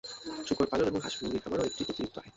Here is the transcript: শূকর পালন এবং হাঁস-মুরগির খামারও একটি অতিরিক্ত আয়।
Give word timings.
শূকর 0.47 0.65
পালন 0.67 0.85
এবং 0.87 0.99
হাঁস-মুরগির 1.01 1.43
খামারও 1.43 1.65
একটি 1.65 1.81
অতিরিক্ত 1.83 2.15
আয়। 2.17 2.29